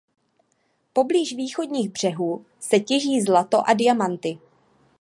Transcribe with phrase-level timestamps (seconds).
[0.93, 4.39] Poblíž východních břehů se těží zlato a diamanty.